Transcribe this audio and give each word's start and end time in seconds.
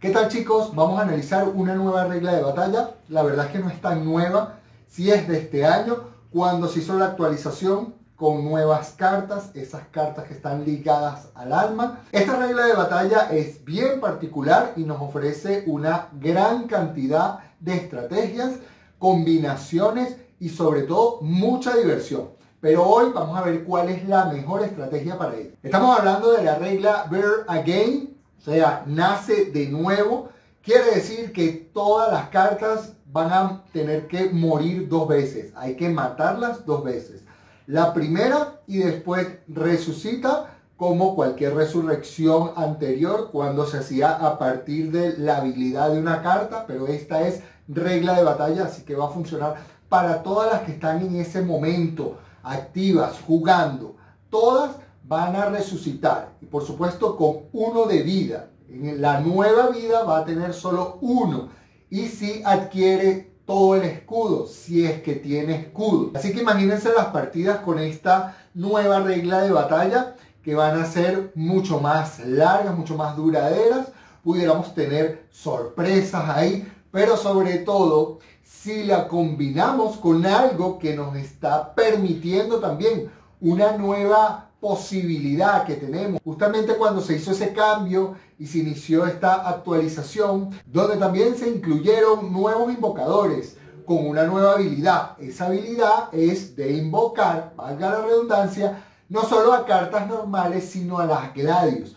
¿Qué 0.00 0.08
tal 0.08 0.28
chicos? 0.28 0.74
Vamos 0.74 0.98
a 0.98 1.02
analizar 1.02 1.46
una 1.46 1.74
nueva 1.74 2.06
regla 2.06 2.32
de 2.32 2.42
batalla. 2.42 2.94
La 3.10 3.22
verdad 3.22 3.44
es 3.44 3.52
que 3.52 3.58
no 3.58 3.68
es 3.68 3.82
tan 3.82 4.02
nueva, 4.02 4.60
si 4.88 5.10
es 5.10 5.28
de 5.28 5.36
este 5.36 5.66
año, 5.66 6.04
cuando 6.30 6.68
se 6.68 6.78
hizo 6.78 6.98
la 6.98 7.04
actualización 7.04 7.96
con 8.16 8.42
nuevas 8.42 8.94
cartas, 8.96 9.50
esas 9.52 9.82
cartas 9.90 10.24
que 10.24 10.32
están 10.32 10.64
ligadas 10.64 11.28
al 11.34 11.52
alma. 11.52 12.00
Esta 12.12 12.38
regla 12.38 12.64
de 12.64 12.72
batalla 12.72 13.28
es 13.30 13.62
bien 13.62 14.00
particular 14.00 14.72
y 14.74 14.84
nos 14.84 15.02
ofrece 15.02 15.64
una 15.66 16.08
gran 16.18 16.66
cantidad 16.66 17.40
de 17.60 17.74
estrategias, 17.74 18.52
combinaciones 18.98 20.16
y 20.38 20.48
sobre 20.48 20.84
todo 20.84 21.18
mucha 21.20 21.76
diversión. 21.76 22.30
Pero 22.62 22.86
hoy 22.86 23.12
vamos 23.14 23.36
a 23.38 23.42
ver 23.42 23.64
cuál 23.64 23.90
es 23.90 24.08
la 24.08 24.24
mejor 24.24 24.62
estrategia 24.62 25.18
para 25.18 25.36
ello. 25.36 25.50
Estamos 25.62 25.98
hablando 25.98 26.32
de 26.32 26.42
la 26.42 26.54
regla 26.54 27.06
Bear 27.10 27.44
Again, 27.48 28.18
o 28.40 28.42
sea, 28.42 28.84
nace 28.86 29.46
de 29.46 29.68
nuevo. 29.68 30.30
Quiere 30.62 30.94
decir 30.94 31.32
que 31.32 31.70
todas 31.74 32.10
las 32.10 32.28
cartas 32.30 32.94
van 33.06 33.32
a 33.32 33.64
tener 33.72 34.06
que 34.08 34.30
morir 34.30 34.88
dos 34.88 35.06
veces. 35.08 35.52
Hay 35.56 35.76
que 35.76 35.90
matarlas 35.90 36.64
dos 36.64 36.82
veces. 36.82 37.24
La 37.66 37.92
primera 37.92 38.60
y 38.66 38.78
después 38.78 39.26
resucita 39.46 40.56
como 40.76 41.14
cualquier 41.14 41.54
resurrección 41.54 42.52
anterior 42.56 43.28
cuando 43.30 43.66
se 43.66 43.78
hacía 43.78 44.12
a 44.12 44.38
partir 44.38 44.90
de 44.90 45.18
la 45.18 45.36
habilidad 45.36 45.90
de 45.90 45.98
una 45.98 46.22
carta, 46.22 46.64
pero 46.66 46.86
esta 46.88 47.20
es 47.28 47.42
regla 47.68 48.14
de 48.14 48.24
batalla, 48.24 48.64
así 48.64 48.82
que 48.82 48.96
va 48.96 49.06
a 49.06 49.10
funcionar 49.10 49.56
para 49.90 50.22
todas 50.22 50.50
las 50.50 50.62
que 50.62 50.72
están 50.72 51.02
en 51.02 51.16
ese 51.16 51.42
momento 51.42 52.16
activas, 52.42 53.20
jugando, 53.26 53.96
todas 54.30 54.76
van 55.02 55.36
a 55.36 55.46
resucitar. 55.46 56.32
Y 56.40 56.46
por 56.46 56.64
supuesto 56.64 57.16
con 57.16 57.44
uno 57.52 57.86
de 57.86 58.02
vida. 58.02 58.50
En 58.68 59.00
la 59.00 59.20
nueva 59.20 59.68
vida 59.68 60.04
va 60.04 60.18
a 60.18 60.24
tener 60.24 60.54
solo 60.54 60.98
uno. 61.00 61.48
Y 61.88 62.06
si 62.06 62.42
adquiere 62.44 63.30
todo 63.44 63.74
el 63.74 63.82
escudo, 63.82 64.46
si 64.46 64.84
es 64.86 65.02
que 65.02 65.14
tiene 65.14 65.56
escudo. 65.56 66.12
Así 66.14 66.32
que 66.32 66.40
imagínense 66.40 66.92
las 66.96 67.06
partidas 67.06 67.58
con 67.60 67.80
esta 67.80 68.36
nueva 68.54 69.00
regla 69.00 69.42
de 69.42 69.50
batalla 69.50 70.14
que 70.42 70.54
van 70.54 70.80
a 70.80 70.86
ser 70.86 71.32
mucho 71.34 71.80
más 71.80 72.20
largas, 72.20 72.76
mucho 72.76 72.96
más 72.96 73.16
duraderas. 73.16 73.88
Pudiéramos 74.22 74.74
tener 74.74 75.26
sorpresas 75.30 76.28
ahí, 76.28 76.70
pero 76.92 77.16
sobre 77.16 77.58
todo 77.58 78.20
si 78.42 78.84
la 78.84 79.08
combinamos 79.08 79.96
con 79.96 80.24
algo 80.26 80.78
que 80.78 80.94
nos 80.94 81.16
está 81.16 81.74
permitiendo 81.74 82.60
también 82.60 83.10
una 83.40 83.76
nueva 83.76 84.49
posibilidad 84.60 85.64
que 85.64 85.74
tenemos. 85.74 86.20
Justamente 86.22 86.74
cuando 86.74 87.00
se 87.00 87.16
hizo 87.16 87.32
ese 87.32 87.52
cambio 87.52 88.14
y 88.38 88.46
se 88.46 88.58
inició 88.58 89.06
esta 89.06 89.48
actualización, 89.48 90.50
donde 90.66 90.96
también 90.96 91.36
se 91.36 91.48
incluyeron 91.48 92.32
nuevos 92.32 92.72
invocadores 92.72 93.56
con 93.86 94.06
una 94.06 94.24
nueva 94.24 94.52
habilidad. 94.52 95.16
Esa 95.18 95.46
habilidad 95.46 96.08
es 96.12 96.54
de 96.54 96.72
invocar, 96.72 97.54
valga 97.56 97.90
la 97.90 98.02
redundancia, 98.02 98.84
no 99.08 99.24
solo 99.24 99.52
a 99.52 99.64
cartas 99.64 100.06
normales, 100.08 100.68
sino 100.70 100.98
a 100.98 101.06
las 101.06 101.34
Gladius. 101.34 101.96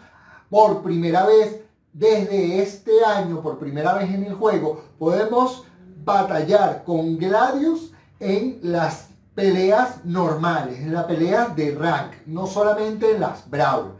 Por 0.49 0.81
primera 0.81 1.25
vez 1.25 1.61
desde 1.91 2.61
este 2.61 3.05
año, 3.05 3.41
por 3.41 3.59
primera 3.59 3.93
vez 3.93 4.09
en 4.09 4.23
el 4.23 4.33
juego, 4.33 4.83
podemos 4.97 5.65
batallar 6.03 6.83
con 6.83 7.17
Gladius 7.17 7.91
en 8.19 8.59
las 8.63 9.12
peleas 9.35 10.05
normales, 10.05 10.79
en 10.79 10.93
la 10.93 11.07
pelea 11.07 11.47
de 11.47 11.75
rank, 11.75 12.13
no 12.25 12.47
solamente 12.47 13.11
en 13.11 13.21
las 13.21 13.49
Brawl. 13.49 13.93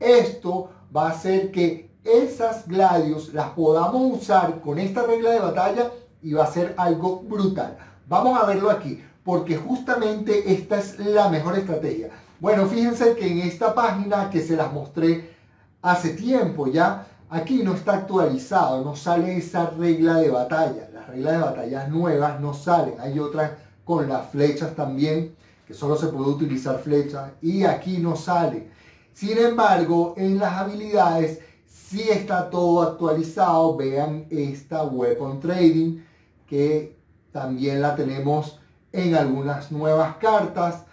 Esto 0.00 0.70
va 0.94 1.08
a 1.08 1.12
hacer 1.12 1.50
que 1.50 1.90
esas 2.04 2.66
Gladius 2.66 3.32
las 3.32 3.50
podamos 3.50 4.20
usar 4.20 4.60
con 4.60 4.78
esta 4.78 5.02
regla 5.04 5.30
de 5.30 5.40
batalla 5.40 5.90
y 6.20 6.32
va 6.32 6.44
a 6.44 6.52
ser 6.52 6.74
algo 6.76 7.20
brutal. 7.20 7.76
Vamos 8.08 8.40
a 8.40 8.46
verlo 8.46 8.70
aquí, 8.70 9.02
porque 9.24 9.56
justamente 9.56 10.52
esta 10.52 10.78
es 10.78 10.98
la 10.98 11.28
mejor 11.28 11.56
estrategia. 11.56 12.10
Bueno, 12.40 12.66
fíjense 12.66 13.14
que 13.14 13.30
en 13.30 13.38
esta 13.38 13.74
página 13.74 14.30
que 14.30 14.40
se 14.40 14.56
las 14.56 14.72
mostré 14.72 15.36
hace 15.80 16.10
tiempo 16.10 16.66
ya, 16.66 17.06
aquí 17.30 17.62
no 17.62 17.74
está 17.74 17.94
actualizado, 17.94 18.84
no 18.84 18.96
sale 18.96 19.36
esa 19.36 19.70
regla 19.70 20.16
de 20.16 20.30
batalla 20.30 20.88
reglas 21.12 21.32
de 21.32 21.38
batallas 21.38 21.88
nuevas 21.88 22.40
no 22.40 22.54
salen. 22.54 22.94
Hay 23.00 23.18
otras 23.18 23.52
con 23.84 24.08
las 24.08 24.30
flechas 24.30 24.74
también, 24.74 25.34
que 25.66 25.74
solo 25.74 25.96
se 25.96 26.08
puede 26.08 26.30
utilizar 26.30 26.80
flechas, 26.80 27.32
y 27.40 27.64
aquí 27.64 27.98
no 27.98 28.16
sale. 28.16 28.68
Sin 29.12 29.38
embargo, 29.38 30.14
en 30.16 30.38
las 30.38 30.52
habilidades 30.54 31.40
sí 31.66 32.02
está 32.08 32.48
todo 32.50 32.82
actualizado. 32.82 33.76
Vean 33.76 34.26
esta 34.30 34.84
Weapon 34.84 35.40
Trading, 35.40 36.00
que 36.46 36.96
también 37.30 37.82
la 37.82 37.94
tenemos 37.94 38.58
en 38.92 39.14
algunas 39.14 39.70
nuevas 39.70 40.16
cartas. 40.16 40.84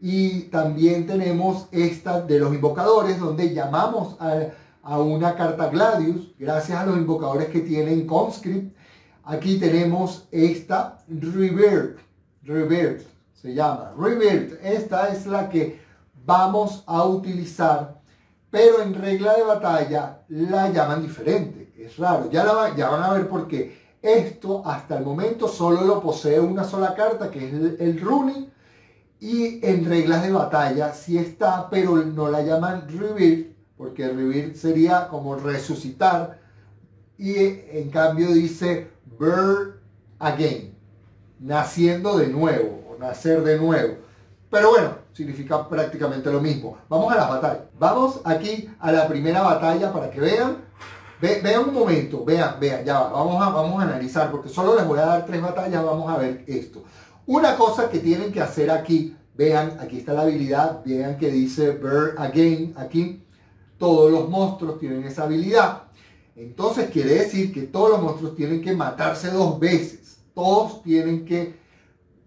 Y 0.00 0.42
también 0.42 1.06
tenemos 1.06 1.68
esta 1.70 2.20
de 2.20 2.38
los 2.40 2.52
invocadores, 2.52 3.18
donde 3.20 3.54
llamamos 3.54 4.16
a, 4.20 4.48
a 4.82 4.98
una 4.98 5.36
carta 5.36 5.68
Gladius, 5.68 6.34
gracias 6.38 6.78
a 6.78 6.86
los 6.86 6.96
invocadores 6.96 7.48
que 7.48 7.60
tienen 7.60 8.06
Conscript 8.06 8.76
Aquí 9.24 9.58
tenemos 9.58 10.26
esta 10.32 10.98
Revert. 11.08 11.98
Revert 12.44 13.02
se 13.32 13.54
llama. 13.54 13.92
Revert. 13.98 14.64
Esta 14.64 15.08
es 15.08 15.26
la 15.26 15.48
que 15.48 15.80
vamos 16.24 16.84
a 16.86 17.04
utilizar. 17.04 18.00
Pero 18.50 18.82
en 18.82 18.94
regla 18.94 19.34
de 19.34 19.42
batalla 19.42 20.22
la 20.28 20.68
llaman 20.70 21.02
diferente. 21.02 21.72
Es 21.76 21.96
raro. 21.96 22.30
Ya, 22.30 22.44
la, 22.44 22.52
van 22.90 23.02
a 23.02 23.12
ver 23.14 23.28
por 23.28 23.48
qué. 23.48 23.80
Esto 24.02 24.62
hasta 24.66 24.98
el 24.98 25.04
momento 25.04 25.48
solo 25.48 25.82
lo 25.82 26.02
posee 26.02 26.40
una 26.40 26.64
sola 26.64 26.94
carta 26.94 27.30
que 27.30 27.46
es 27.46 27.54
el, 27.54 27.76
el 27.80 28.00
Rooney. 28.00 28.52
Y 29.20 29.64
en 29.64 29.84
reglas 29.84 30.22
de 30.22 30.32
batalla 30.32 30.92
sí 30.92 31.16
está, 31.16 31.70
pero 31.70 31.96
no 31.96 32.28
la 32.28 32.42
llaman 32.42 32.88
Revert. 32.88 33.56
Porque 33.76 34.08
Revert 34.08 34.54
sería 34.56 35.08
como 35.08 35.36
resucitar. 35.36 36.40
Y 37.16 37.34
en 37.36 37.90
cambio 37.90 38.28
dice 38.32 38.90
birth 39.18 39.76
again, 40.18 40.76
naciendo 41.42 42.16
de 42.16 42.28
nuevo 42.28 42.84
o 42.88 42.98
nacer 42.98 43.42
de 43.42 43.58
nuevo. 43.58 43.96
Pero 44.50 44.70
bueno, 44.70 44.90
significa 45.12 45.68
prácticamente 45.68 46.30
lo 46.30 46.40
mismo. 46.40 46.78
Vamos 46.88 47.12
a 47.12 47.16
las 47.16 47.28
batallas. 47.28 47.62
Vamos 47.78 48.20
aquí 48.24 48.68
a 48.78 48.92
la 48.92 49.08
primera 49.08 49.42
batalla 49.42 49.92
para 49.92 50.10
que 50.10 50.20
vean. 50.20 50.58
vean 51.20 51.68
un 51.68 51.74
momento, 51.74 52.24
vean, 52.24 52.56
vean, 52.60 52.84
ya 52.84 53.00
va. 53.00 53.12
Vamos 53.12 53.42
a, 53.42 53.50
vamos 53.50 53.82
a 53.82 53.86
analizar 53.86 54.30
porque 54.30 54.48
solo 54.48 54.76
les 54.76 54.86
voy 54.86 54.98
a 54.98 55.06
dar 55.06 55.26
tres 55.26 55.40
batallas. 55.40 55.84
Vamos 55.84 56.10
a 56.10 56.18
ver 56.18 56.44
esto. 56.46 56.84
Una 57.26 57.56
cosa 57.56 57.88
que 57.88 57.98
tienen 57.98 58.32
que 58.32 58.40
hacer 58.40 58.70
aquí, 58.70 59.16
vean, 59.34 59.78
aquí 59.80 59.98
está 59.98 60.12
la 60.12 60.22
habilidad, 60.22 60.82
vean 60.84 61.16
que 61.16 61.30
dice 61.30 61.72
birth 61.72 62.18
again 62.18 62.74
aquí. 62.76 63.24
Todos 63.78 64.12
los 64.12 64.28
monstruos 64.28 64.78
tienen 64.78 65.04
esa 65.04 65.24
habilidad. 65.24 65.84
Entonces 66.36 66.90
quiere 66.90 67.14
decir 67.14 67.52
que 67.52 67.62
todos 67.62 67.90
los 67.90 68.02
monstruos 68.02 68.36
tienen 68.36 68.62
que 68.62 68.74
matarse 68.74 69.30
dos 69.30 69.58
veces. 69.58 70.01
Todos 70.34 70.82
tienen 70.82 71.24
que 71.24 71.58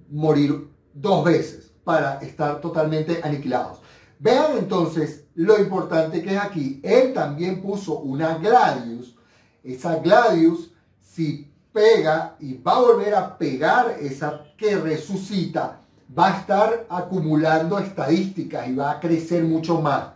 morir 0.10 0.70
dos 0.94 1.24
veces 1.24 1.72
para 1.84 2.20
estar 2.20 2.62
totalmente 2.62 3.20
aniquilados. 3.24 3.80
Vean 4.20 4.58
entonces 4.58 5.26
lo 5.36 5.60
importante 5.60 6.22
que 6.22 6.36
es 6.36 6.42
aquí. 6.42 6.80
Él 6.84 7.14
también 7.14 7.62
puso 7.62 8.00
una 8.00 8.38
Gladius. 8.38 9.16
Esa 9.64 9.98
Gladius, 9.98 10.72
si 11.02 11.52
pega 11.74 12.36
y 12.40 12.54
va 12.54 12.78
a 12.78 12.82
volver 12.82 13.14
a 13.16 13.38
pegar 13.38 13.98
esa 14.00 14.44
que 14.58 14.78
resucita, 14.78 15.82
va 16.18 16.28
a 16.28 16.40
estar 16.40 16.86
acumulando 16.90 17.78
estadísticas 17.80 18.68
y 18.68 18.76
va 18.76 18.92
a 18.92 19.00
crecer 19.00 19.44
mucho 19.44 19.82
más. 19.82 20.10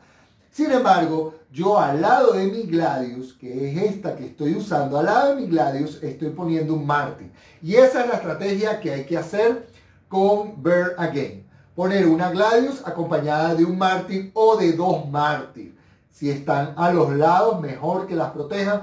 Sin 0.51 0.71
embargo, 0.71 1.33
yo 1.51 1.79
al 1.79 2.01
lado 2.01 2.33
de 2.33 2.45
mi 2.45 2.63
Gladius, 2.63 3.33
que 3.33 3.71
es 3.71 3.83
esta 3.91 4.15
que 4.15 4.27
estoy 4.27 4.55
usando, 4.55 4.99
al 4.99 5.05
lado 5.05 5.35
de 5.35 5.41
mi 5.41 5.47
Gladius 5.47 6.01
estoy 6.03 6.29
poniendo 6.29 6.75
un 6.75 6.85
Mártir. 6.85 7.31
Y 7.61 7.75
esa 7.75 8.03
es 8.03 8.09
la 8.09 8.15
estrategia 8.15 8.79
que 8.79 8.93
hay 8.93 9.05
que 9.05 9.17
hacer 9.17 9.67
con 10.07 10.61
Bear 10.61 10.93
Again. 10.97 11.47
Poner 11.75 12.07
una 12.07 12.29
Gladius 12.29 12.85
acompañada 12.85 13.55
de 13.55 13.65
un 13.65 13.79
Mártir 13.79 14.29
o 14.35 14.57
de 14.57 14.73
dos 14.73 15.09
Mártir. 15.09 15.75
Si 16.11 16.29
están 16.29 16.73
a 16.77 16.91
los 16.91 17.15
lados, 17.15 17.59
mejor 17.59 18.05
que 18.05 18.15
las 18.15 18.31
protejan. 18.31 18.81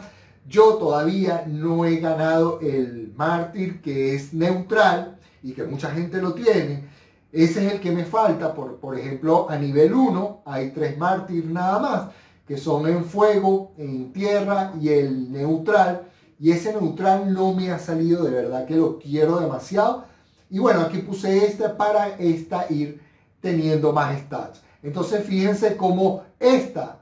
Yo 0.49 0.75
todavía 0.75 1.45
no 1.47 1.85
he 1.85 1.97
ganado 1.97 2.59
el 2.61 3.13
Mártir 3.17 3.81
que 3.81 4.15
es 4.15 4.33
neutral 4.33 5.19
y 5.43 5.53
que 5.53 5.65
mucha 5.65 5.91
gente 5.91 6.21
lo 6.21 6.35
tiene. 6.35 6.89
Ese 7.31 7.67
es 7.67 7.75
el 7.75 7.81
que 7.81 7.93
me 7.93 8.05
falta. 8.05 8.55
Por, 8.55 8.77
por 8.77 8.99
ejemplo, 8.99 9.47
a 9.49 9.57
nivel 9.57 9.93
1 9.93 10.43
hay 10.47 10.71
tres 10.71 10.97
Mártir 10.99 11.47
nada 11.47 11.79
más 11.79 12.09
que 12.47 12.57
son 12.57 12.87
en 12.89 13.05
fuego, 13.05 13.73
en 13.79 14.13
tierra 14.13 14.73
y 14.81 14.89
el 14.91 15.33
neutral. 15.33 16.03
Y 16.39 16.51
ese 16.51 16.73
neutral 16.73 17.33
no 17.33 17.53
me 17.55 17.71
ha 17.71 17.79
salido, 17.79 18.25
de 18.25 18.31
verdad 18.31 18.67
que 18.67 18.77
lo 18.77 18.99
quiero 18.99 19.41
demasiado. 19.41 20.05
Y 20.51 20.59
bueno, 20.59 20.83
aquí 20.83 20.99
puse 20.99 21.45
este 21.45 21.69
para 21.71 22.17
esta 22.19 22.67
ir 22.71 23.01
teniendo 23.41 23.93
más 23.93 24.19
stats. 24.21 24.61
Entonces 24.83 25.25
fíjense 25.25 25.77
cómo 25.77 26.23
esta, 26.39 26.99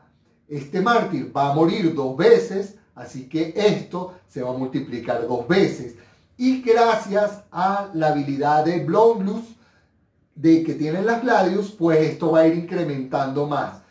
este 0.49 0.81
mártir 0.81 1.31
va 1.37 1.50
a 1.50 1.55
morir 1.55 1.94
dos 1.94 2.17
veces 2.17 2.76
Así 2.94 3.29
que 3.29 3.52
esto 3.56 4.14
se 4.29 4.43
va 4.43 4.50
a 4.50 4.58
multiplicar 4.58 5.26
dos 5.26 5.49
veces. 5.49 5.97
Y 6.37 6.62
gracias 6.62 7.43
a 7.50 7.90
la 7.94 8.08
habilidad 8.08 8.64
de 8.64 8.85
Blonglus 8.85 9.44
de 10.35 10.64
que 10.64 10.75
tienen 10.75 11.06
las 11.06 11.23
Gladius, 11.23 11.70
pues 11.73 11.99
esto 12.00 12.32
va 12.32 12.40
a 12.40 12.47
ir 12.47 12.55
incrementando 12.55 13.47
más. 13.47 13.82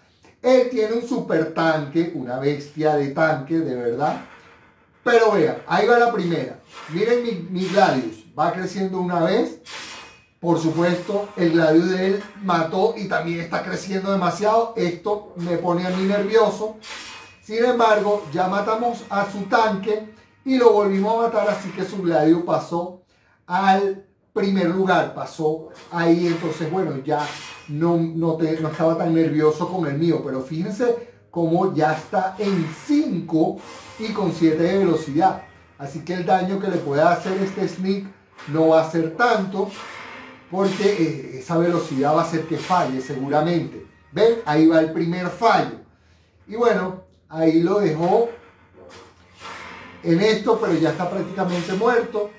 Él 0.43 0.69
tiene 0.69 0.93
un 0.95 1.07
super 1.07 1.53
tanque, 1.53 2.11
una 2.13 2.37
bestia 2.37 2.95
de 2.97 3.11
tanque, 3.11 3.59
de 3.59 3.75
verdad. 3.75 4.25
Pero 5.03 5.31
vean, 5.31 5.57
ahí 5.67 5.87
va 5.87 5.97
la 5.97 6.11
primera. 6.11 6.59
Miren 6.89 7.23
mi, 7.23 7.31
mi 7.49 7.67
Gladius, 7.67 8.25
va 8.37 8.51
creciendo 8.51 8.99
una 8.99 9.21
vez. 9.21 9.61
Por 10.41 10.59
supuesto, 10.59 11.29
el 11.37 11.53
Gladius 11.53 11.89
de 11.91 12.07
él 12.07 12.23
mató 12.43 12.93
y 12.97 13.07
también 13.07 13.39
está 13.39 13.63
creciendo 13.63 14.11
demasiado. 14.11 14.73
Esto 14.75 15.33
me 15.37 15.57
pone 15.57 15.87
a 15.87 15.89
mí 15.89 16.03
nervioso. 16.03 16.75
Sin 17.41 17.63
embargo, 17.63 18.25
ya 18.33 18.47
matamos 18.47 19.05
a 19.09 19.31
su 19.31 19.43
tanque 19.43 20.13
y 20.43 20.57
lo 20.57 20.73
volvimos 20.73 21.15
a 21.15 21.27
matar, 21.27 21.49
así 21.49 21.69
que 21.71 21.85
su 21.85 22.01
Gladius 22.01 22.43
pasó 22.43 23.01
al 23.47 24.05
primer 24.33 24.67
lugar, 24.69 25.13
pasó 25.13 25.69
ahí. 25.91 26.27
Entonces, 26.27 26.69
bueno, 26.71 26.97
ya 27.03 27.25
no, 27.69 27.97
no, 27.97 28.37
no 28.37 28.69
estaba 28.69 28.97
tan 28.97 29.13
nervioso 29.13 29.67
con 29.67 29.87
el 29.87 29.97
mío, 29.97 30.21
pero 30.25 30.41
fíjense 30.41 31.13
cómo 31.29 31.73
ya 31.73 31.93
está 31.93 32.35
en 32.37 32.67
5 32.85 33.57
y 33.99 34.13
con 34.13 34.31
7 34.33 34.61
de 34.61 34.77
velocidad. 34.79 35.43
Así 35.77 36.03
que 36.05 36.13
el 36.13 36.25
daño 36.25 36.59
que 36.59 36.67
le 36.67 36.77
puede 36.77 37.01
hacer 37.01 37.33
este 37.41 37.67
sneak 37.67 38.05
no 38.49 38.69
va 38.69 38.81
a 38.81 38.91
ser 38.91 39.15
tanto 39.15 39.69
porque 40.51 40.83
eh, 40.83 41.39
esa 41.39 41.57
velocidad 41.57 42.15
va 42.15 42.21
a 42.21 42.25
hacer 42.25 42.45
que 42.45 42.57
falle 42.57 43.01
seguramente. 43.01 43.87
¿Ven? 44.11 44.39
Ahí 44.45 44.67
va 44.67 44.79
el 44.79 44.91
primer 44.91 45.27
fallo. 45.29 45.77
Y 46.47 46.55
bueno, 46.55 47.03
ahí 47.29 47.61
lo 47.61 47.79
dejó 47.79 48.29
en 50.03 50.21
esto, 50.21 50.59
pero 50.61 50.73
ya 50.75 50.91
está 50.91 51.09
prácticamente 51.09 51.73
muerto. 51.73 52.29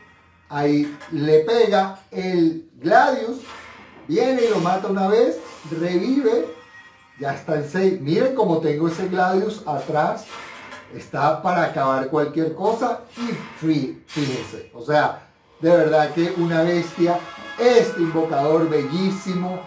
Ahí 0.48 0.96
le 1.10 1.40
pega 1.40 2.00
el 2.10 2.70
Gladius, 2.76 3.38
viene 4.06 4.42
y 4.44 4.48
lo 4.50 4.60
mata 4.60 4.88
una 4.88 5.08
vez, 5.08 5.38
revive, 5.70 6.46
ya 7.18 7.34
está 7.34 7.56
en 7.56 7.68
6. 7.68 8.00
Miren 8.00 8.34
cómo 8.34 8.58
tengo 8.58 8.88
ese 8.88 9.08
Gladius 9.08 9.62
atrás, 9.66 10.26
está 10.94 11.42
para 11.42 11.64
acabar 11.64 12.08
cualquier 12.08 12.54
cosa 12.54 13.00
y 13.16 13.32
free, 13.58 14.02
fíjense. 14.06 14.70
O 14.74 14.84
sea, 14.84 15.28
de 15.60 15.70
verdad 15.70 16.12
que 16.12 16.34
una 16.36 16.62
bestia, 16.62 17.18
este 17.58 18.00
invocador 18.00 18.68
bellísimo 18.68 19.60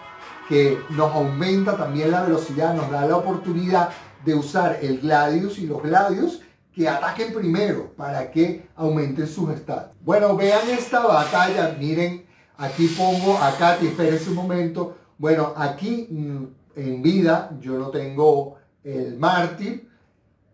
que 0.48 0.78
nos 0.90 1.12
aumenta 1.12 1.76
también 1.76 2.10
la 2.10 2.22
velocidad, 2.22 2.72
nos 2.74 2.90
da 2.90 3.04
la 3.04 3.16
oportunidad 3.16 3.90
de 4.24 4.34
usar 4.34 4.78
el 4.80 5.00
Gladius 5.00 5.58
y 5.58 5.66
los 5.66 5.82
Gladius 5.82 6.40
que 6.78 6.88
ataquen 6.88 7.34
primero 7.34 7.92
para 7.96 8.30
que 8.30 8.68
aumenten 8.76 9.26
sus 9.26 9.50
estados. 9.50 9.90
Bueno, 10.00 10.36
vean 10.36 10.70
esta 10.70 11.04
batalla, 11.04 11.74
miren, 11.76 12.24
aquí 12.56 12.86
pongo 12.96 13.36
a 13.36 13.50
Katy, 13.58 13.88
espérense 13.88 14.30
un 14.30 14.36
momento. 14.36 14.96
Bueno, 15.18 15.54
aquí 15.56 16.06
mm, 16.08 16.44
en 16.76 17.02
vida 17.02 17.50
yo 17.60 17.76
no 17.78 17.88
tengo 17.88 18.58
el 18.84 19.18
mártir, 19.18 19.88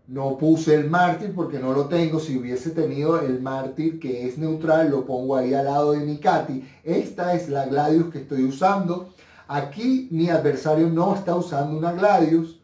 no 0.06 0.38
puse 0.38 0.74
el 0.74 0.88
mártir 0.88 1.34
porque 1.34 1.58
no 1.58 1.74
lo 1.74 1.88
tengo. 1.88 2.18
Si 2.18 2.38
hubiese 2.38 2.70
tenido 2.70 3.20
el 3.20 3.42
mártir 3.42 4.00
que 4.00 4.26
es 4.26 4.38
neutral, 4.38 4.90
lo 4.90 5.04
pongo 5.04 5.36
ahí 5.36 5.52
al 5.52 5.66
lado 5.66 5.92
de 5.92 6.06
mi 6.06 6.16
Katy. 6.16 6.66
Esta 6.84 7.34
es 7.34 7.50
la 7.50 7.66
Gladius 7.66 8.10
que 8.10 8.20
estoy 8.20 8.44
usando. 8.44 9.10
Aquí 9.46 10.08
mi 10.10 10.30
adversario 10.30 10.88
no 10.88 11.14
está 11.16 11.36
usando 11.36 11.76
una 11.76 11.92
Gladius 11.92 12.60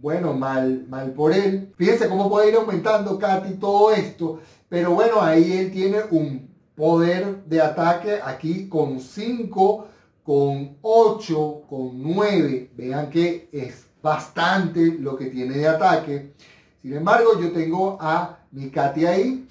bueno, 0.00 0.32
mal, 0.32 0.86
mal 0.88 1.12
por 1.12 1.32
él. 1.32 1.72
Fíjense 1.76 2.08
cómo 2.08 2.28
puede 2.28 2.50
ir 2.50 2.56
aumentando 2.56 3.18
Katy 3.18 3.54
todo 3.54 3.92
esto. 3.92 4.40
Pero 4.68 4.92
bueno, 4.92 5.20
ahí 5.20 5.52
él 5.52 5.72
tiene 5.72 5.98
un 6.10 6.48
poder 6.76 7.44
de 7.44 7.60
ataque 7.60 8.20
aquí 8.22 8.68
con 8.68 9.00
5, 9.00 9.88
con 10.22 10.76
8, 10.82 11.62
con 11.68 12.02
9. 12.02 12.70
Vean 12.76 13.10
que 13.10 13.48
es 13.52 13.86
bastante 14.00 14.96
lo 15.00 15.16
que 15.16 15.26
tiene 15.26 15.58
de 15.58 15.66
ataque. 15.66 16.32
Sin 16.80 16.94
embargo, 16.94 17.40
yo 17.40 17.50
tengo 17.50 17.98
a 18.00 18.38
mi 18.52 18.70
Katy 18.70 19.06
ahí. 19.06 19.48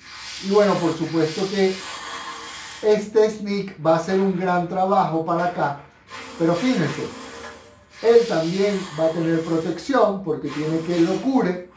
Y 0.47 0.51
bueno, 0.51 0.75
por 0.75 0.93
supuesto 0.93 1.41
que 1.49 1.73
este 2.83 3.29
sneak 3.29 3.85
va 3.85 3.97
a 3.97 4.03
ser 4.03 4.19
un 4.19 4.39
gran 4.39 4.69
trabajo 4.69 5.25
para 5.25 5.45
acá. 5.45 5.81
Pero 6.39 6.53
fíjense, 6.53 7.03
él 8.01 8.27
también 8.27 8.79
va 8.99 9.05
a 9.05 9.09
tener 9.09 9.41
protección 9.43 10.23
porque 10.23 10.49
tiene 10.49 10.79
que 10.81 10.99
lo 10.99 11.13
cure. 11.21 11.69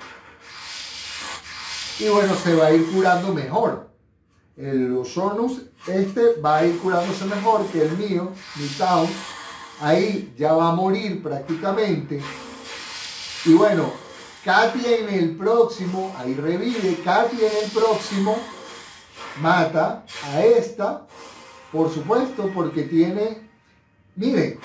Y 1.99 2.09
bueno, 2.09 2.35
se 2.35 2.55
va 2.55 2.67
a 2.67 2.73
ir 2.73 2.91
curando 2.91 3.33
mejor. 3.33 3.91
El 4.57 4.97
Osonus, 4.97 5.63
este 5.87 6.41
va 6.41 6.59
a 6.59 6.67
ir 6.67 6.79
curándose 6.79 7.25
mejor 7.25 7.67
que 7.67 7.83
el 7.83 7.97
mío, 7.97 8.33
mi 8.57 8.67
Town. 8.69 9.09
Ahí 9.81 10.35
ya 10.37 10.53
va 10.53 10.69
a 10.69 10.75
morir 10.75 11.23
prácticamente. 11.23 12.21
Y 13.47 13.55
bueno, 13.55 13.91
Katy 14.45 14.85
en 14.85 15.09
el 15.09 15.37
próximo, 15.37 16.15
ahí 16.19 16.35
revive, 16.35 16.99
Katy 17.03 17.37
en 17.37 17.65
el 17.65 17.71
próximo 17.71 18.37
mata 19.41 20.05
a 20.25 20.43
esta, 20.43 21.07
por 21.73 21.93
supuesto, 21.93 22.51
porque 22.55 22.83
tiene, 22.83 23.49
miren, 24.17 24.59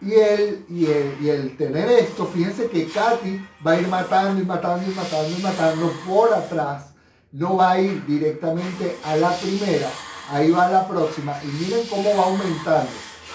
y 0.00 0.12
el, 0.14 0.66
y, 0.68 0.86
y 1.24 1.28
el 1.30 1.56
tener 1.56 1.88
esto, 1.88 2.26
fíjense 2.26 2.68
que 2.68 2.86
Katy 2.86 3.40
va 3.66 3.72
a 3.72 3.80
ir 3.80 3.88
matando 3.88 4.40
y 4.40 4.44
matando 4.44 4.90
y 4.90 4.94
matando 4.94 5.38
y 5.38 5.42
matando 5.42 5.92
por 6.06 6.32
atrás. 6.32 6.94
No 7.32 7.56
va 7.56 7.72
a 7.72 7.80
ir 7.80 8.04
directamente 8.06 8.96
a 9.04 9.16
la 9.16 9.30
primera, 9.36 9.88
ahí 10.30 10.50
va 10.50 10.66
a 10.66 10.70
la 10.70 10.88
próxima. 10.88 11.36
Y 11.42 11.46
miren 11.46 11.86
cómo 11.88 12.16
va 12.16 12.24
aumentando. 12.24 12.90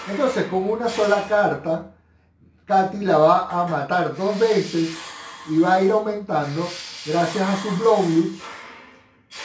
Entonces, 0.08 0.46
con 0.46 0.70
una 0.70 0.88
sola 0.88 1.26
carta, 1.28 1.92
Katy 2.64 3.04
la 3.04 3.18
va 3.18 3.48
a 3.48 3.66
matar 3.66 4.16
dos 4.16 4.38
veces 4.38 4.90
y 5.48 5.58
va 5.58 5.74
a 5.74 5.82
ir 5.82 5.90
aumentando 5.90 6.66
gracias 7.04 7.48
a 7.48 7.62
su 7.62 7.70
Blowly. 7.76 8.40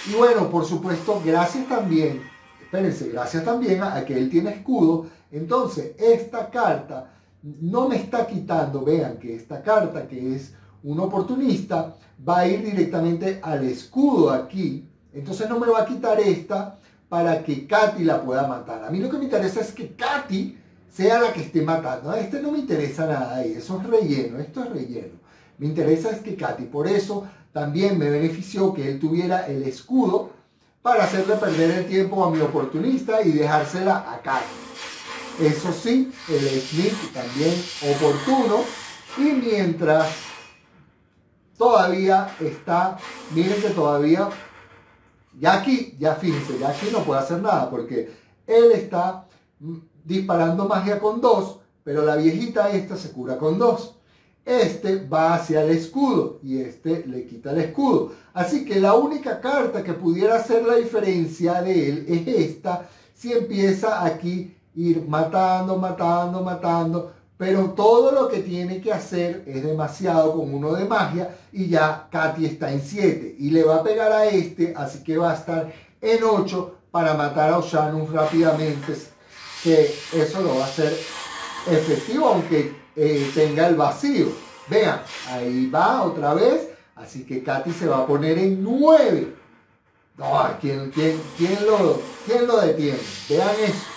Y 0.07 0.13
bueno, 0.13 0.49
por 0.49 0.65
supuesto, 0.65 1.21
gracias 1.25 1.67
también, 1.67 2.23
espérense, 2.61 3.09
gracias 3.09 3.43
también 3.43 3.83
a 3.83 4.05
que 4.05 4.17
él 4.17 4.29
tiene 4.29 4.51
escudo. 4.51 5.07
Entonces, 5.31 5.95
esta 5.97 6.49
carta 6.49 7.11
no 7.61 7.87
me 7.87 7.97
está 7.97 8.25
quitando, 8.25 8.83
vean 8.83 9.17
que 9.17 9.35
esta 9.35 9.61
carta 9.61 10.07
que 10.07 10.35
es 10.35 10.53
un 10.83 10.99
oportunista 10.99 11.95
va 12.27 12.39
a 12.39 12.47
ir 12.47 12.63
directamente 12.63 13.39
al 13.41 13.65
escudo 13.65 14.31
aquí, 14.31 14.87
entonces 15.13 15.49
no 15.49 15.59
me 15.59 15.67
va 15.67 15.81
a 15.81 15.85
quitar 15.85 16.19
esta 16.19 16.77
para 17.09 17.43
que 17.43 17.67
Katy 17.67 18.03
la 18.03 18.21
pueda 18.21 18.47
matar. 18.47 18.83
A 18.83 18.89
mí 18.89 18.99
lo 18.99 19.09
que 19.09 19.17
me 19.17 19.25
interesa 19.25 19.61
es 19.61 19.71
que 19.71 19.95
Katy 19.95 20.57
sea 20.91 21.19
la 21.19 21.33
que 21.33 21.41
esté 21.41 21.61
matando. 21.61 22.09
A 22.09 22.19
este 22.19 22.41
no 22.41 22.51
me 22.51 22.59
interesa 22.59 23.05
nada 23.05 23.45
y 23.45 23.53
eso 23.53 23.79
es 23.79 23.87
relleno, 23.87 24.39
esto 24.39 24.63
es 24.63 24.69
relleno. 24.69 25.19
Me 25.57 25.67
interesa 25.67 26.09
es 26.09 26.19
que 26.19 26.35
Katy, 26.35 26.65
por 26.65 26.87
eso 26.87 27.27
también 27.53 27.97
me 27.97 28.09
benefició 28.09 28.73
que 28.73 28.89
él 28.89 28.99
tuviera 28.99 29.47
el 29.47 29.63
escudo 29.63 30.31
para 30.81 31.05
hacerle 31.05 31.35
perder 31.35 31.71
el 31.71 31.85
tiempo 31.85 32.23
a 32.23 32.31
mi 32.31 32.41
oportunista 32.41 33.21
y 33.21 33.31
dejársela 33.31 34.11
a 34.11 34.21
Katy. 34.21 34.64
Eso 35.39 35.73
sí, 35.73 36.13
el 36.29 36.61
sneak 36.61 37.13
también 37.13 37.53
oportuno. 37.93 38.63
Y 39.17 39.33
mientras 39.33 40.07
todavía 41.57 42.35
está, 42.39 42.97
miren 43.31 43.61
que 43.61 43.69
todavía, 43.69 44.29
ya 45.37 45.59
aquí, 45.59 45.95
ya 45.99 46.15
fíjense, 46.15 46.57
ya 46.57 46.69
aquí 46.69 46.87
no 46.91 46.99
puede 47.03 47.19
hacer 47.19 47.41
nada 47.41 47.69
porque 47.69 48.11
él 48.47 48.71
está 48.71 49.27
disparando 50.03 50.67
magia 50.67 50.99
con 50.99 51.19
dos, 51.19 51.59
pero 51.83 52.03
la 52.03 52.15
viejita 52.15 52.71
esta 52.71 52.95
se 52.95 53.11
cura 53.11 53.37
con 53.37 53.57
dos. 53.59 53.95
Este 54.45 55.03
va 55.05 55.33
hacia 55.33 55.63
el 55.63 55.71
escudo 55.71 56.39
y 56.43 56.61
este 56.61 57.05
le 57.07 57.25
quita 57.25 57.51
el 57.51 57.59
escudo. 57.59 58.13
Así 58.33 58.63
que 58.63 58.79
la 58.79 58.93
única 58.93 59.41
carta 59.41 59.83
que 59.83 59.93
pudiera 59.93 60.35
hacer 60.35 60.63
la 60.65 60.75
diferencia 60.75 61.61
de 61.61 61.89
él 61.89 62.05
es 62.07 62.27
esta. 62.27 62.87
Si 63.13 63.33
empieza 63.33 64.05
aquí 64.05 64.54
ir 64.75 65.05
matando, 65.07 65.77
matando, 65.77 66.41
matando, 66.41 67.13
pero 67.37 67.71
todo 67.71 68.11
lo 68.11 68.27
que 68.27 68.39
tiene 68.39 68.81
que 68.81 68.93
hacer 68.93 69.43
es 69.45 69.63
demasiado 69.63 70.33
con 70.33 70.53
uno 70.53 70.73
de 70.73 70.85
magia 70.85 71.35
y 71.51 71.67
ya 71.67 72.07
Katy 72.09 72.45
está 72.45 72.71
en 72.71 72.81
7 72.81 73.35
y 73.39 73.49
le 73.51 73.63
va 73.63 73.77
a 73.77 73.83
pegar 73.83 74.11
a 74.11 74.25
este, 74.25 74.73
así 74.75 75.03
que 75.03 75.17
va 75.17 75.31
a 75.31 75.35
estar 75.35 75.73
en 76.01 76.23
8 76.23 76.75
para 76.91 77.13
matar 77.13 77.51
a 77.51 77.57
Oshanus 77.57 78.09
rápidamente, 78.11 78.95
que 79.61 79.93
eso 80.13 80.41
lo 80.41 80.55
va 80.55 80.63
a 80.63 80.67
hacer 80.67 80.93
efectivo 81.67 82.27
aunque 82.27 82.73
eh, 82.95 83.31
tenga 83.33 83.67
el 83.67 83.75
vacío. 83.75 84.27
Vean, 84.67 85.01
ahí 85.29 85.69
va 85.69 86.03
otra 86.03 86.33
vez, 86.33 86.69
así 86.95 87.25
que 87.25 87.43
Katy 87.43 87.71
se 87.71 87.87
va 87.87 87.99
a 87.99 88.07
poner 88.07 88.37
en 88.37 88.63
9. 88.63 89.35
No, 90.17 90.47
¿quién, 90.61 90.89
quién, 90.91 91.21
quién, 91.37 91.65
lo, 91.65 91.99
¿quién 92.25 92.47
lo 92.47 92.61
detiene? 92.61 92.99
Vean 93.29 93.49
eso. 93.61 93.94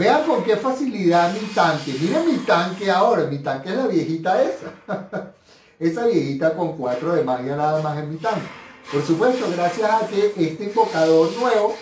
Vean 0.00 0.24
con 0.24 0.42
qué 0.42 0.56
facilidad 0.56 1.30
mi 1.34 1.46
tanque. 1.48 1.92
Miren 1.92 2.26
mi 2.26 2.38
tanque 2.38 2.90
ahora. 2.90 3.26
Mi 3.26 3.36
tanque 3.40 3.68
es 3.68 3.76
la 3.76 3.86
viejita 3.86 4.42
esa. 4.42 4.72
esa 5.78 6.06
viejita 6.06 6.56
con 6.56 6.74
4 6.78 7.16
de 7.16 7.22
magia 7.22 7.54
nada 7.54 7.82
más 7.82 7.98
en 7.98 8.08
mi 8.08 8.16
tanque. 8.16 8.46
Por 8.90 9.04
supuesto, 9.04 9.46
gracias 9.54 9.90
a 9.90 10.06
que 10.06 10.32
este 10.38 10.64
invocador 10.64 11.30
nuevo 11.36 11.76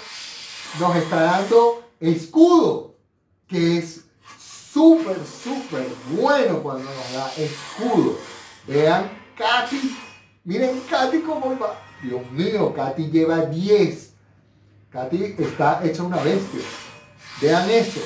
nos 0.81 0.97
está 0.97 1.23
dando 1.23 1.85
escudo, 2.01 2.97
que 3.47 3.79
es 3.79 4.01
súper, 4.73 5.19
súper 5.25 5.87
bueno 6.11 6.61
cuando 6.61 6.91
nos 6.91 7.13
da 7.13 7.33
escudo. 7.37 8.19
Vean, 8.67 9.09
Katy, 9.37 9.97
miren 10.43 10.81
Katy 10.91 11.21
cómo 11.21 11.57
va. 11.57 11.81
Dios 12.03 12.29
mío, 12.33 12.75
Katy 12.75 13.13
lleva 13.13 13.45
10. 13.45 14.13
Katy 14.91 15.37
está 15.39 15.81
hecha 15.85 16.03
una 16.03 16.17
bestia. 16.17 16.63
Vean 17.41 17.71
eso. 17.71 18.01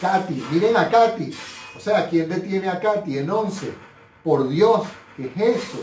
Katy, 0.00 0.44
miren 0.50 0.76
a 0.76 0.88
Katy. 0.88 1.34
O 1.76 1.80
sea, 1.80 2.08
¿quién 2.08 2.28
detiene 2.28 2.68
a 2.68 2.80
Katy 2.80 3.18
en 3.18 3.30
11? 3.30 3.72
Por 4.22 4.48
Dios, 4.48 4.82
¿qué 5.16 5.26
es 5.26 5.56
eso? 5.56 5.78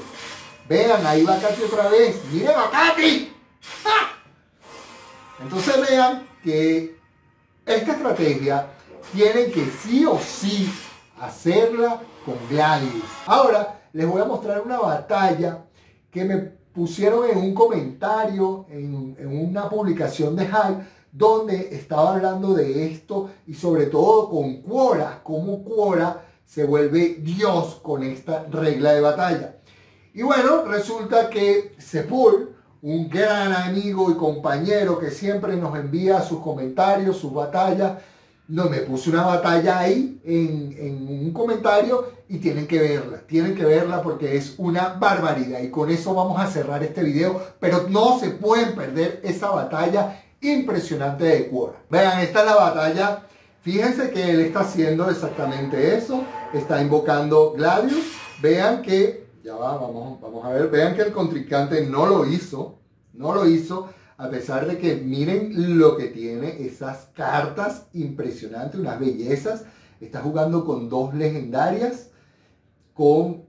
Vean, 0.67 1.05
ahí 1.05 1.23
va 1.23 1.39
Katy 1.39 1.63
otra 1.63 1.89
vez. 1.89 2.23
Miren 2.31 2.55
a 2.57 2.69
Katy. 2.69 3.33
Entonces 5.41 5.89
vean 5.89 6.27
que 6.43 6.97
esta 7.65 7.91
estrategia 7.93 8.67
tienen 9.13 9.51
que 9.51 9.65
sí 9.65 10.05
o 10.05 10.19
sí 10.19 10.71
hacerla 11.19 12.01
con 12.25 12.35
Gladius. 12.49 13.03
Ahora 13.25 13.81
les 13.93 14.07
voy 14.07 14.21
a 14.21 14.25
mostrar 14.25 14.61
una 14.61 14.79
batalla 14.79 15.65
que 16.11 16.25
me 16.25 16.37
pusieron 16.73 17.29
en 17.29 17.37
un 17.37 17.53
comentario, 17.53 18.65
en, 18.69 19.15
una 19.27 19.69
publicación 19.69 20.35
de 20.35 20.45
Hype, 20.45 20.85
donde 21.11 21.75
estaba 21.75 22.15
hablando 22.15 22.53
de 22.53 22.87
esto 22.91 23.29
y 23.47 23.53
sobre 23.53 23.87
todo 23.87 24.29
con 24.29 24.61
Quora, 24.61 25.21
cómo 25.23 25.63
Quora 25.63 26.25
se 26.45 26.63
vuelve 26.63 27.19
Dios 27.21 27.79
con 27.81 28.03
esta 28.03 28.45
regla 28.49 28.93
de 28.93 29.01
batalla. 29.01 29.55
Y 30.13 30.23
bueno, 30.23 30.65
resulta 30.65 31.29
que 31.29 31.75
Sepul, 31.77 32.55
un 32.81 33.09
gran 33.09 33.53
amigo 33.53 34.09
y 34.09 34.15
compañero 34.15 34.97
que 34.97 35.11
siempre 35.11 35.55
nos 35.55 35.77
envía 35.77 36.21
sus 36.21 36.39
comentarios, 36.39 37.17
sus 37.17 37.33
batallas, 37.33 37.99
no, 38.47 38.65
me 38.67 38.79
puse 38.79 39.11
una 39.11 39.23
batalla 39.27 39.77
ahí 39.77 40.19
en, 40.25 40.75
en, 40.75 41.07
un 41.07 41.31
comentario 41.31 42.13
y 42.27 42.39
tienen 42.39 42.65
que 42.65 42.79
verla, 42.79 43.19
tienen 43.27 43.53
que 43.53 43.63
verla 43.63 44.01
porque 44.01 44.37
es 44.37 44.55
una 44.57 44.93
barbaridad. 44.93 45.61
Y 45.61 45.69
con 45.69 45.91
eso 45.91 46.15
vamos 46.15 46.41
a 46.41 46.47
cerrar 46.47 46.81
este 46.81 47.03
video, 47.03 47.39
pero 47.59 47.85
no 47.89 48.17
se 48.17 48.31
pueden 48.31 48.73
perder 48.73 49.21
esa 49.23 49.51
batalla 49.51 50.23
impresionante 50.41 51.25
de 51.25 51.49
Quora. 51.49 51.73
Vean, 51.89 52.19
esta 52.21 52.39
es 52.41 52.45
la 52.45 52.55
batalla. 52.55 53.25
Fíjense 53.61 54.11
que 54.11 54.31
él 54.31 54.39
está 54.41 54.61
haciendo 54.61 55.09
exactamente 55.09 55.95
eso. 55.95 56.23
Está 56.53 56.81
invocando 56.81 57.53
Gladius. 57.53 58.13
Vean 58.41 58.81
que, 58.81 59.27
ya 59.43 59.55
va, 59.55 59.75
vamos, 59.77 60.19
vamos 60.21 60.45
a 60.45 60.49
ver, 60.49 60.69
vean 60.69 60.95
que 60.95 61.01
el 61.01 61.11
contrincante 61.11 61.85
no 61.85 62.05
lo 62.05 62.25
hizo, 62.25 62.79
no 63.13 63.33
lo 63.33 63.45
hizo 63.47 63.89
a 64.19 64.29
pesar 64.29 64.67
de 64.67 64.77
que 64.77 64.95
miren 64.95 65.79
lo 65.79 65.95
que 65.95 66.07
tiene 66.07 66.61
esas 66.65 67.07
cartas 67.15 67.87
impresionantes, 67.93 68.77
unas 68.77 68.99
bellezas. 68.99 69.63
Está 70.01 70.19
jugando 70.19 70.65
con 70.65 70.89
dos 70.89 71.13
legendarias, 71.13 72.09
con, 72.93 73.45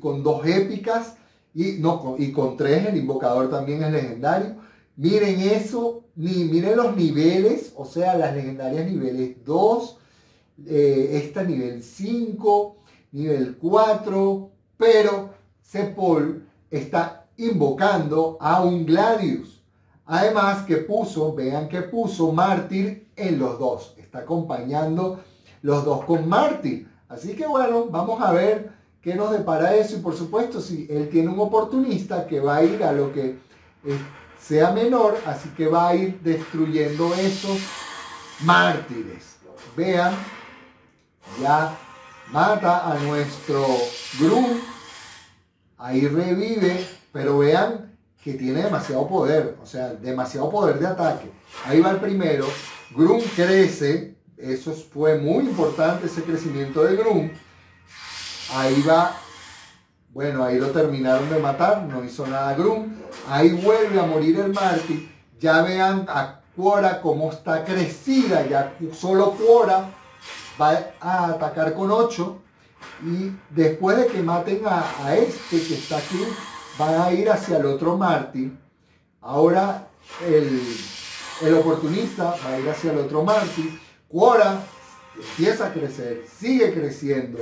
con 0.00 0.24
dos 0.24 0.44
épicas 0.44 1.14
y, 1.54 1.74
no, 1.78 2.16
y 2.18 2.32
con 2.32 2.56
tres, 2.56 2.88
el 2.88 2.96
invocador 2.96 3.48
también 3.48 3.84
es 3.84 3.92
legendario. 3.92 4.56
Miren 4.96 5.40
eso, 5.40 6.04
ni, 6.16 6.44
miren 6.44 6.76
los 6.76 6.94
niveles, 6.96 7.72
o 7.76 7.84
sea, 7.84 8.16
las 8.16 8.34
legendarias 8.34 8.84
niveles 8.90 9.42
2, 9.44 9.98
eh, 10.66 11.22
esta 11.24 11.42
nivel 11.42 11.82
5, 11.82 12.76
nivel 13.12 13.56
4, 13.56 14.50
pero 14.76 15.30
Sepol 15.62 16.46
está 16.70 17.26
invocando 17.38 18.36
a 18.40 18.62
un 18.62 18.84
Gladius. 18.84 19.62
Además 20.04 20.64
que 20.66 20.78
puso, 20.78 21.34
vean 21.34 21.68
que 21.68 21.82
puso 21.82 22.32
mártir 22.32 23.08
en 23.16 23.38
los 23.38 23.58
dos. 23.58 23.94
Está 23.96 24.18
acompañando 24.18 25.20
los 25.62 25.84
dos 25.84 26.04
con 26.04 26.28
mártir. 26.28 26.88
Así 27.08 27.34
que 27.34 27.46
bueno, 27.46 27.86
vamos 27.86 28.20
a 28.20 28.32
ver 28.32 28.72
qué 29.00 29.14
nos 29.14 29.30
depara 29.30 29.74
eso. 29.76 29.96
Y 29.96 30.00
por 30.00 30.14
supuesto, 30.14 30.60
si 30.60 30.86
él 30.90 31.08
tiene 31.08 31.28
un 31.28 31.40
oportunista 31.40 32.26
que 32.26 32.40
va 32.40 32.56
a 32.56 32.64
ir 32.64 32.82
a 32.82 32.92
lo 32.92 33.12
que 33.12 33.38
sea 34.46 34.70
menor, 34.72 35.18
así 35.26 35.48
que 35.50 35.66
va 35.66 35.88
a 35.88 35.94
ir 35.94 36.20
destruyendo 36.20 37.14
esos 37.14 37.58
mártires. 38.40 39.36
Vean, 39.76 40.14
ya 41.40 41.76
mata 42.30 42.90
a 42.90 42.98
nuestro 42.98 43.64
Grum. 44.18 44.60
Ahí 45.78 46.06
revive, 46.06 46.86
pero 47.12 47.38
vean 47.38 47.96
que 48.22 48.34
tiene 48.34 48.62
demasiado 48.62 49.08
poder, 49.08 49.56
o 49.62 49.66
sea, 49.66 49.94
demasiado 49.94 50.50
poder 50.50 50.78
de 50.78 50.86
ataque. 50.86 51.30
Ahí 51.64 51.80
va 51.80 51.90
el 51.90 51.96
primero, 51.96 52.46
Grum 52.90 53.20
crece, 53.34 54.14
eso 54.36 54.72
fue 54.72 55.18
muy 55.18 55.44
importante 55.44 56.06
ese 56.06 56.22
crecimiento 56.22 56.84
de 56.84 56.96
Grum. 56.96 57.30
Ahí 58.54 58.82
va, 58.82 59.16
bueno, 60.12 60.44
ahí 60.44 60.58
lo 60.58 60.70
terminaron 60.70 61.28
de 61.30 61.38
matar, 61.38 61.82
no 61.84 62.04
hizo 62.04 62.26
nada 62.26 62.54
Grum. 62.54 62.94
Ahí 63.28 63.50
vuelve 63.50 63.98
a 63.98 64.04
morir 64.04 64.38
el 64.40 64.52
mártir. 64.52 65.10
Ya 65.40 65.62
vean 65.62 66.06
a 66.08 66.40
Quora 66.54 67.00
cómo 67.00 67.32
está 67.32 67.64
crecida, 67.64 68.46
ya 68.46 68.74
solo 68.92 69.32
Quora 69.32 69.88
va 70.60 70.78
a 71.00 71.26
atacar 71.28 71.72
con 71.72 71.90
8. 71.90 72.38
Y 73.04 73.32
después 73.50 73.96
de 73.96 74.06
que 74.06 74.22
maten 74.22 74.62
a, 74.66 74.84
a 75.02 75.16
este 75.16 75.62
que 75.62 75.74
está 75.74 75.96
aquí, 75.96 76.22
van 76.78 77.00
a 77.00 77.12
ir 77.12 77.30
hacia 77.30 77.56
el 77.56 77.66
otro 77.66 77.96
mártir. 77.96 78.56
Ahora 79.20 79.88
el, 80.26 81.54
oportunista 81.54 82.34
va 82.44 82.54
a 82.54 82.58
ir 82.58 82.68
hacia 82.68 82.92
el 82.92 82.98
otro 82.98 83.22
mártir. 83.24 83.80
Quora 84.08 84.60
empieza 85.16 85.68
a 85.68 85.72
crecer, 85.72 86.24
sigue 86.38 86.72
creciendo. 86.72 87.38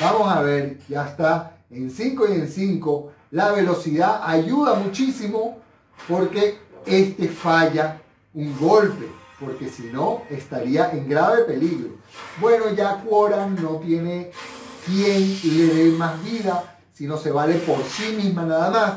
Vamos 0.00 0.30
a 0.30 0.42
ver, 0.42 0.78
ya 0.88 1.06
está 1.06 1.56
en 1.72 1.90
5 1.90 2.28
y 2.28 2.32
en 2.32 2.48
5. 2.48 3.12
La 3.32 3.52
velocidad 3.52 4.20
ayuda 4.24 4.74
muchísimo 4.74 5.58
porque 6.08 6.58
este 6.86 7.28
falla 7.28 8.00
un 8.34 8.56
golpe, 8.58 9.08
porque 9.40 9.68
si 9.68 9.84
no 9.84 10.22
estaría 10.30 10.90
en 10.90 11.08
grave 11.08 11.42
peligro. 11.44 11.96
Bueno, 12.40 12.70
ya 12.74 13.02
Quora 13.02 13.46
no 13.46 13.76
tiene 13.76 14.30
quien 14.84 15.38
le 15.56 15.74
dé 15.74 15.90
más 15.92 16.22
vida, 16.22 16.78
si 16.92 17.06
no 17.06 17.16
se 17.16 17.30
vale 17.30 17.54
por 17.54 17.82
sí 17.84 18.14
misma 18.16 18.44
nada 18.44 18.70
más. 18.70 18.92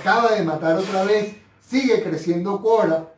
Acaba 0.00 0.32
de 0.32 0.44
matar 0.44 0.76
otra 0.76 1.04
vez, 1.04 1.34
sigue 1.66 2.02
creciendo 2.02 2.60
Cora. 2.62 3.12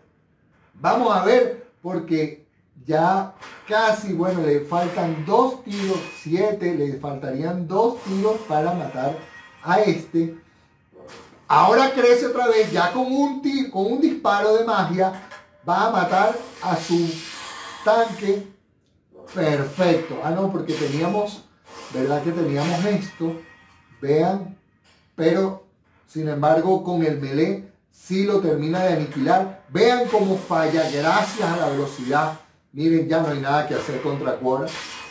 Vamos 0.74 1.14
a 1.14 1.24
ver, 1.24 1.66
porque 1.82 2.41
ya 2.84 3.34
casi, 3.68 4.12
bueno, 4.12 4.42
le 4.42 4.60
faltan 4.60 5.24
dos 5.24 5.62
tiros, 5.64 5.98
siete, 6.20 6.74
le 6.74 6.98
faltarían 6.98 7.66
dos 7.68 8.02
tiros 8.02 8.36
para 8.48 8.72
matar 8.72 9.16
a 9.62 9.80
este. 9.80 10.36
Ahora 11.48 11.92
crece 11.92 12.26
otra 12.26 12.48
vez, 12.48 12.72
ya 12.72 12.92
con 12.92 13.12
un, 13.12 13.42
con 13.70 13.92
un 13.92 14.00
disparo 14.00 14.56
de 14.56 14.64
magia, 14.64 15.12
va 15.68 15.88
a 15.88 15.90
matar 15.90 16.38
a 16.62 16.76
su 16.76 17.08
tanque. 17.84 18.46
Perfecto. 19.34 20.20
Ah, 20.24 20.30
no, 20.30 20.50
porque 20.50 20.74
teníamos, 20.74 21.44
¿verdad 21.92 22.22
que 22.22 22.32
teníamos 22.32 22.84
esto? 22.84 23.40
Vean, 24.00 24.58
pero 25.14 25.64
sin 26.06 26.28
embargo 26.28 26.82
con 26.82 27.04
el 27.04 27.20
melee 27.20 27.70
sí 27.90 28.24
lo 28.24 28.40
termina 28.40 28.82
de 28.82 28.94
aniquilar. 28.94 29.62
Vean 29.68 30.08
cómo 30.08 30.36
falla 30.36 30.90
gracias 30.90 31.48
a 31.48 31.56
la 31.56 31.68
velocidad. 31.68 32.32
Miren, 32.72 33.06
ya 33.06 33.20
no 33.20 33.28
hay 33.28 33.40
nada 33.40 33.68
que 33.68 33.74
hacer 33.74 34.00
contra 34.00 34.38
Quora. 34.38 34.66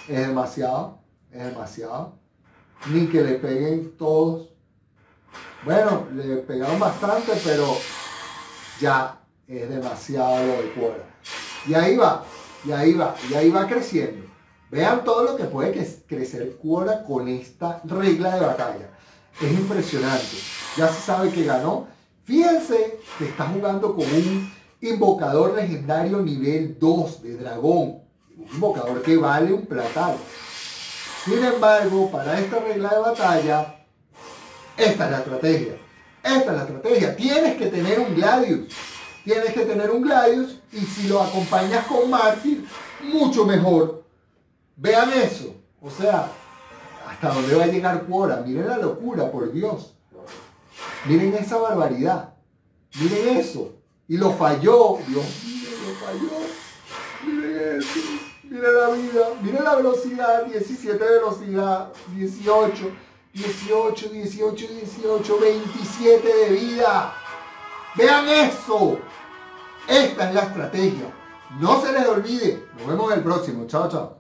Es 0.08 0.28
demasiado, 0.28 1.00
es 1.32 1.44
demasiado. 1.44 2.18
Ni 2.88 3.06
que 3.06 3.22
le 3.22 3.36
peguen 3.36 3.96
todos. 3.98 4.50
Bueno, 5.64 6.08
le 6.16 6.38
pegaron 6.38 6.80
bastante, 6.80 7.34
pero 7.44 7.78
ya 8.80 9.20
es 9.48 9.70
demasiado 9.70 10.44
lo 10.44 10.54
de 10.64 10.74
Quora. 10.74 11.04
Y 11.68 11.76
ahí 11.76 11.96
va, 11.96 12.24
y 12.66 12.72
ahí 12.72 12.94
va, 12.94 13.16
y 13.30 13.34
ahí 13.36 13.52
va 13.52 13.68
creciendo. 13.68 14.26
Vean 14.72 15.04
todo 15.04 15.24
lo 15.24 15.36
que 15.36 15.44
puede 15.44 15.72
crecer 16.08 16.58
Quora 16.58 17.04
con 17.04 17.28
esta 17.28 17.80
regla 17.84 18.36
de 18.36 18.46
batalla. 18.46 18.90
Es 19.40 19.52
impresionante. 19.52 20.38
Ya 20.78 20.88
se 20.88 21.02
sabe 21.02 21.30
que 21.30 21.44
ganó. 21.44 21.88
Fíjense 22.24 23.00
que 23.20 23.26
está 23.26 23.46
jugando 23.48 23.96
con 23.96 24.06
un 24.06 24.52
invocador 24.82 25.56
legendario 25.56 26.20
nivel 26.22 26.78
2 26.80 27.24
de 27.24 27.38
dragón. 27.38 28.02
Un 28.38 28.48
invocador 28.54 29.02
que 29.02 29.18
vale 29.18 29.54
un 29.54 29.66
platal. 29.66 30.18
Sin 31.26 31.44
embargo, 31.44 32.10
para 32.12 32.40
esta 32.40 32.60
regla 32.60 32.90
de 32.90 33.00
batalla, 33.00 33.86
esta 34.76 35.06
es 35.06 35.12
la 35.12 35.18
estrategia. 35.18 35.74
Esta 36.24 36.52
es 36.52 36.58
la 36.58 36.64
estrategia. 36.64 37.16
Tienes 37.16 37.58
que 37.58 37.68
tener 37.68 38.00
un 38.00 38.16
Gladius. 38.16 38.74
Tienes 39.24 39.54
que 39.54 39.66
tener 39.66 39.92
un 39.92 40.02
Gladius 40.02 40.60
y 40.72 40.80
si 40.80 41.08
lo 41.08 41.22
acompañas 41.22 41.86
con 41.86 42.10
Mártir, 42.10 42.66
mucho 43.04 43.46
mejor 43.46 44.02
Vean 44.82 45.14
eso. 45.14 45.56
O 45.80 45.92
sea, 45.92 46.28
hasta 47.08 47.30
dónde 47.30 47.54
va 47.54 47.66
a 47.66 47.68
llegar 47.68 48.06
Quora. 48.08 48.38
Miren 48.38 48.68
la 48.68 48.78
locura, 48.78 49.32
por 49.32 49.52
Dios. 49.52 49.94
Miren 51.06 51.36
esa 51.36 51.58
barbaridad. 51.58 52.34
Miren 53.00 53.38
eso. 53.38 53.76
Y 54.12 54.18
lo 54.18 54.34
falló. 54.34 54.98
Dios 55.08 55.24
mío, 55.46 55.70
lo 55.88 56.06
falló. 56.06 56.32
Miren 57.26 57.80
eso. 57.80 58.00
Miren 58.44 58.76
la 58.76 58.90
vida. 58.90 59.28
Miren 59.42 59.64
la 59.64 59.76
velocidad. 59.76 60.46
17 60.48 61.02
de 61.02 61.12
velocidad. 61.12 61.94
18. 62.14 62.92
18, 63.32 64.10
18, 64.10 64.68
18, 64.68 65.40
27 65.40 66.28
de 66.28 66.50
vida. 66.50 67.14
Vean 67.96 68.28
eso. 68.28 69.00
Esta 69.88 70.28
es 70.28 70.36
la 70.36 70.42
estrategia. 70.42 71.14
No 71.62 71.82
se 71.82 71.94
les 71.94 72.06
olvide. 72.06 72.68
Nos 72.80 72.88
vemos 72.88 73.14
en 73.14 73.18
el 73.20 73.24
próximo. 73.24 73.66
Chao, 73.66 73.88
chao. 73.90 74.10